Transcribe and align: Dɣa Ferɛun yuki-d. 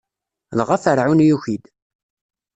Dɣa 0.57 0.77
Ferɛun 0.83 1.23
yuki-d. 1.27 1.63